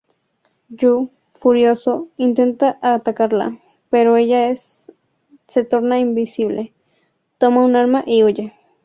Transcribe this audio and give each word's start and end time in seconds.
Yu, 0.81 1.09
furioso, 1.31 2.07
intenta 2.17 2.79
atacarla, 2.81 3.59
pero 3.91 4.15
ella 4.17 4.51
se 4.55 5.63
torna 5.63 5.99
invisible, 5.99 6.73
toma 7.37 7.63
un 7.63 7.75
arma 7.75 8.03
y 8.07 8.23
huye. 8.23 8.51